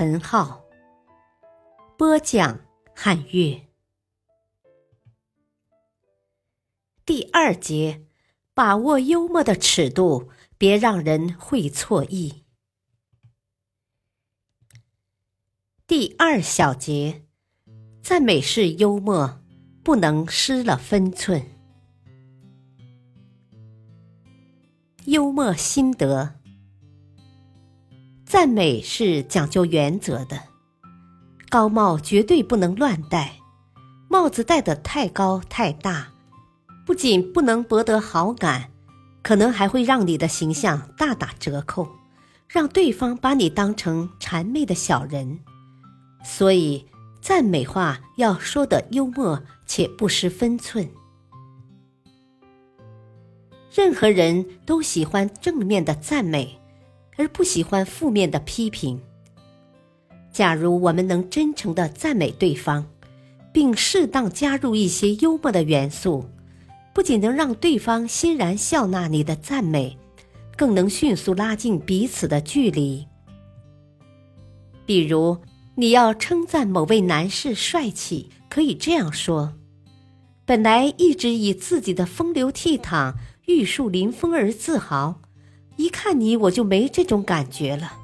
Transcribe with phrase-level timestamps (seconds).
[0.00, 0.64] 陈浩，
[1.96, 2.60] 播讲
[2.94, 3.60] 汉乐。
[7.04, 8.06] 第二节，
[8.54, 12.44] 把握幽默的尺度，别让人会错意。
[15.88, 17.26] 第二小节，
[18.00, 19.42] 赞美式幽默
[19.82, 21.44] 不能失了分寸。
[25.06, 26.37] 幽默心得：
[28.28, 30.38] 赞美是讲究原则的，
[31.48, 33.36] 高帽绝对不能乱戴，
[34.06, 36.08] 帽子戴得太高太大，
[36.84, 38.70] 不仅不能博得好感，
[39.22, 41.88] 可能还会让你的形象大打折扣，
[42.46, 45.38] 让对方把你当成谄媚的小人。
[46.22, 46.84] 所以，
[47.22, 50.86] 赞美话要说得幽默且不失分寸。
[53.74, 56.57] 任何人都喜欢正面的赞美，
[57.18, 58.98] 而不喜欢负面的批评。
[60.32, 62.86] 假如我们能真诚的赞美对方，
[63.52, 66.24] 并适当加入一些幽默的元素，
[66.94, 69.98] 不仅能让对方欣然笑纳你的赞美，
[70.56, 73.06] 更能迅速拉近彼此的距离。
[74.86, 75.36] 比如，
[75.74, 79.54] 你要称赞某位男士帅气，可以这样说
[80.46, 83.14] ：“本来一直以自己的风流倜傥。”
[83.48, 85.22] 玉树临风而自豪，
[85.78, 87.94] 一看你我就没这种感觉了。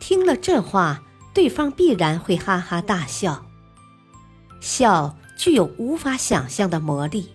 [0.00, 3.46] 听了这话，对方必然会哈哈大笑。
[4.60, 7.28] 笑具有无法想象的魔力，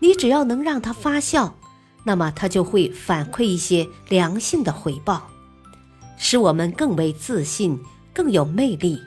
[0.00, 1.56] 你只要能让他发笑，
[2.04, 5.30] 那么他就会反馈一些良性的回报，
[6.18, 7.80] 使我们更为自信、
[8.12, 9.00] 更有魅力，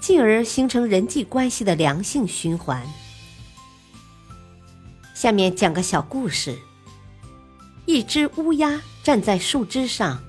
[0.00, 2.84] 进而形成人际关系的良性循环。
[5.14, 6.58] 下面讲个小故事。
[7.90, 10.22] 一只乌鸦站在树枝上，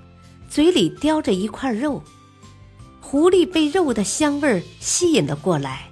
[0.50, 2.02] 嘴里叼着一块肉。
[3.00, 5.88] 狐狸被肉的香味儿吸引了过来，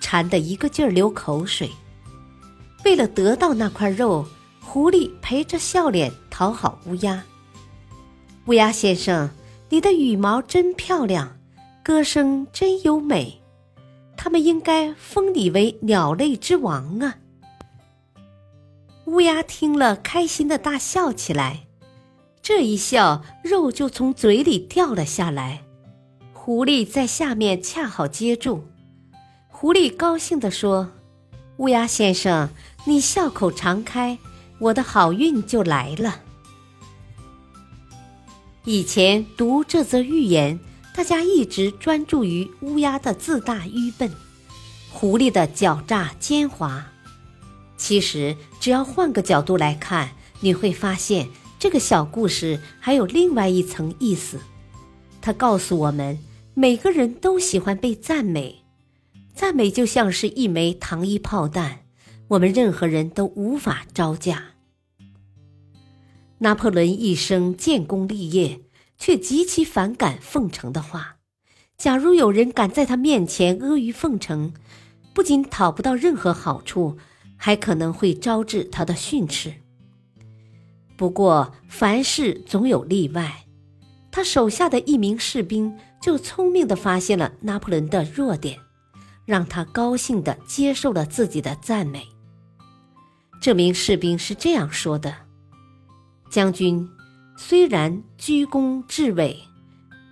[0.00, 1.68] 馋得一个劲儿流口水。
[2.84, 4.24] 为了得到那块肉，
[4.60, 7.20] 狐狸陪着笑脸讨好乌鸦
[8.46, 9.28] ：“乌鸦先生，
[9.70, 11.36] 你的羽毛真漂亮，
[11.82, 13.42] 歌声真优美，
[14.16, 17.16] 他们应该封你为鸟类之王啊！”
[19.12, 21.66] 乌鸦听了，开心的大笑起来。
[22.40, 25.64] 这一笑，肉就从嘴里掉了下来。
[26.32, 28.64] 狐狸在下面恰好接住。
[29.48, 30.92] 狐狸高兴地说
[31.58, 32.48] ：“乌鸦先生，
[32.86, 34.16] 你笑口常开，
[34.58, 36.22] 我的好运就来了。”
[38.64, 40.58] 以前读这则寓言，
[40.94, 44.10] 大家一直专注于乌鸦的自大愚笨，
[44.90, 46.84] 狐狸的狡诈奸猾。
[47.82, 51.28] 其实，只要换个角度来看，你会发现
[51.58, 54.38] 这个小故事还有另外一层意思。
[55.20, 56.16] 它告诉我们，
[56.54, 58.62] 每个人都喜欢被赞美，
[59.34, 61.80] 赞美就像是一枚糖衣炮弹，
[62.28, 64.52] 我们任何人都无法招架。
[66.38, 68.60] 拿破仑一生建功立业，
[68.96, 71.16] 却极其反感奉承的话。
[71.76, 74.54] 假如有人敢在他面前阿谀奉承，
[75.12, 76.96] 不仅讨不到任何好处。
[77.44, 79.52] 还可能会招致他的训斥。
[80.96, 83.46] 不过，凡事总有例外。
[84.12, 88.60] 他手下的一名士兵就聪明地发现了拿破仑的弱点，
[89.24, 92.06] 让他高兴地接受了自己的赞美。
[93.40, 95.12] 这名士兵是这样说的
[96.30, 96.88] ：“将军，
[97.36, 99.36] 虽然居功至伟，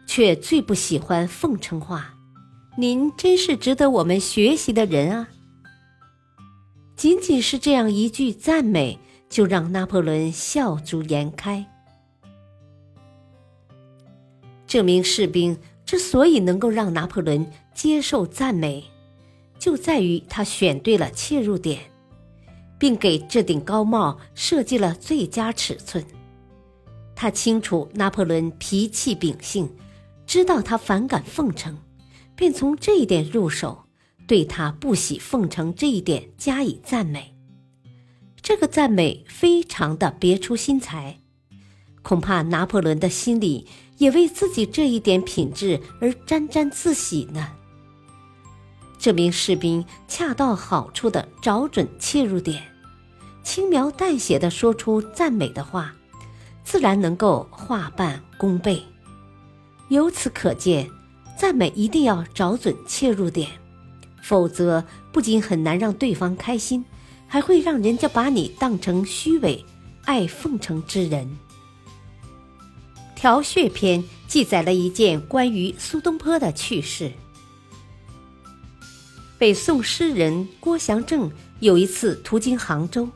[0.04, 2.12] 却最不喜欢奉承话。
[2.76, 5.28] 您真是值得我们学习的人啊！”
[7.00, 8.98] 仅仅是这样一句赞美，
[9.30, 11.66] 就让拿破仑笑逐颜开。
[14.66, 15.56] 这名士兵
[15.86, 18.84] 之所以能够让拿破仑接受赞美，
[19.58, 21.80] 就在于他选对了切入点，
[22.78, 26.04] 并给这顶高帽设计了最佳尺寸。
[27.16, 29.74] 他清楚拿破仑脾气秉性，
[30.26, 31.78] 知道他反感奉承，
[32.36, 33.86] 便从这一点入手。
[34.30, 37.34] 对他不喜奉承这一点加以赞美，
[38.40, 41.18] 这个赞美非常的别出心裁，
[42.02, 43.66] 恐怕拿破仑的心里
[43.98, 47.50] 也为自己这一点品质而沾沾自喜呢？
[49.00, 52.62] 这名士兵恰到好处的找准切入点，
[53.42, 55.92] 轻描淡写的说出赞美的话，
[56.62, 58.80] 自然能够化半功倍。
[59.88, 60.88] 由此可见，
[61.36, 63.50] 赞美一定要找准切入点，
[64.22, 66.84] 否则不仅很难让对方开心，
[67.26, 69.64] 还会让人家把你当成虚伪、
[70.04, 71.38] 爱奉承之人。
[73.22, 77.12] 《调穴篇》记载了一件关于苏东坡的趣事。
[79.38, 81.30] 北宋诗人郭祥正
[81.60, 83.08] 有一次途经杭州，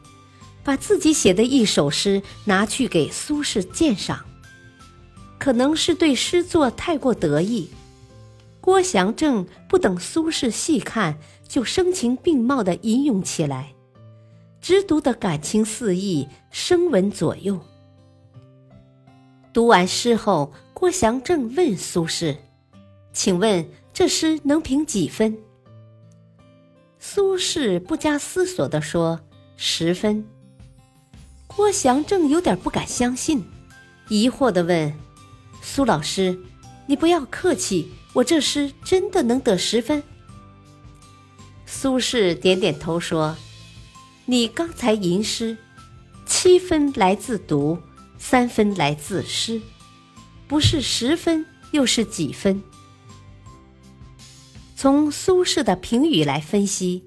[0.62, 4.24] 把自己写的一首诗拿去给苏轼鉴赏。
[5.38, 7.68] 可能是对诗作太过得意，
[8.64, 13.74] 郭祥正不等苏轼细看，就声情并茂地吟咏起来，
[14.58, 17.60] 直读得感情四溢，声闻左右。
[19.52, 22.38] 读完诗后，郭祥正问苏轼
[23.12, 25.36] ：“请问这诗能评几分？”
[26.98, 29.20] 苏轼不加思索地说
[29.58, 30.26] ：“十分。”
[31.46, 33.44] 郭祥正有点不敢相信，
[34.08, 34.90] 疑惑地问
[35.60, 36.38] ：“苏老师，
[36.86, 40.02] 你不要客气，我这诗真的能得十分？”
[41.66, 43.36] 苏轼点点头说
[44.24, 45.58] ：“你刚才吟诗，
[46.24, 47.78] 七分来自读。”
[48.16, 49.60] 三分来自诗，
[50.48, 52.62] 不是十分又是几分？
[54.74, 57.04] 从苏轼的评语来分析，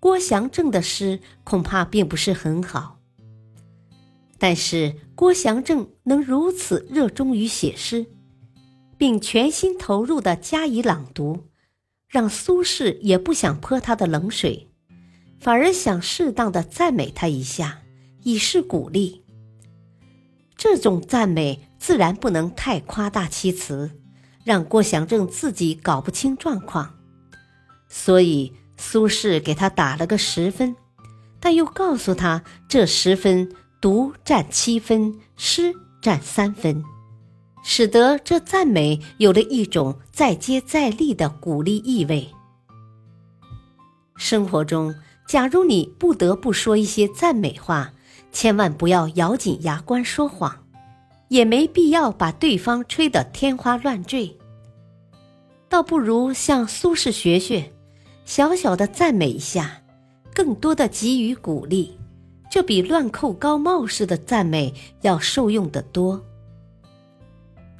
[0.00, 2.98] 郭祥正的诗恐怕并不是很好。
[4.38, 8.06] 但是郭祥正能如此热衷于写诗，
[8.96, 11.44] 并全心投入的加以朗读，
[12.08, 14.70] 让苏轼也不想泼他的冷水，
[15.40, 17.80] 反而想适当的赞美他一下，
[18.22, 19.22] 以示鼓励。
[20.56, 23.90] 这种赞美自然不能太夸大其词，
[24.44, 26.94] 让郭祥正自己搞不清状况。
[27.88, 30.74] 所以苏轼给他打了个十分，
[31.40, 36.82] 但又告诉他这十分读占七分，诗占三分，
[37.64, 42.28] 使得这赞美有了一种再接再厉的鼓励意味。
[44.16, 44.94] 生活中，
[45.26, 47.90] 假如你不得不说一些赞美话。
[48.30, 50.64] 千万不要咬紧牙关说谎，
[51.28, 54.36] 也没必要把对方吹得天花乱坠。
[55.68, 57.72] 倒不如向苏轼学学，
[58.24, 59.80] 小小的赞美一下，
[60.34, 61.96] 更多的给予鼓励，
[62.50, 66.20] 这比乱扣高帽式的赞美要受用得多。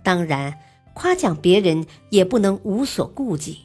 [0.04, 0.56] 当然，
[0.92, 3.58] 夸奖别人也不能无所顾忌，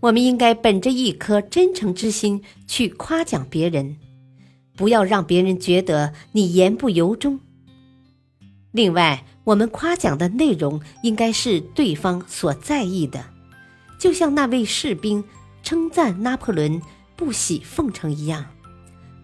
[0.00, 3.98] 我们应该本着一颗真诚之心去夸奖别人。
[4.76, 7.38] 不要让别人觉得你言不由衷。
[8.72, 13.22] 另外，我们夸奖的内容应该是对方所在意的，
[13.98, 15.22] 就像那位士兵
[15.62, 16.80] 称赞拿破仑
[17.14, 18.46] 不喜奉承一样，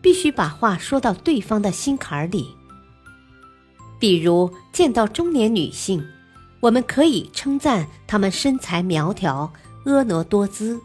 [0.02, 2.48] 必须把话说到对方的心坎里。
[3.98, 6.04] 比如，见到中年女性，
[6.66, 9.52] 我们可以称赞他们身材苗条、
[9.84, 10.80] 婀娜多姿。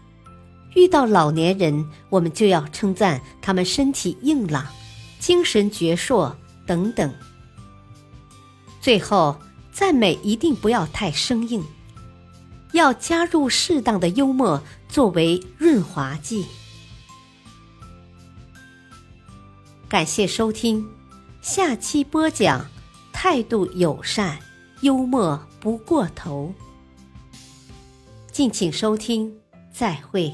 [0.75, 4.63] 遇到老年人，我们就要称赞他们身体硬朗、
[5.19, 6.31] 精神矍铄
[6.67, 7.11] 等等。
[8.79, 9.35] 最后，
[9.71, 11.63] 赞美一定不要太生硬，
[12.73, 16.45] 要加入适当的幽默作为润滑剂。
[19.89, 20.87] 感谢收听，
[21.41, 22.67] 下期播讲：
[23.11, 24.37] 态度友善，
[24.81, 26.51] 幽默不过头。
[28.31, 29.39] 敬请收听，
[29.71, 30.33] 再会。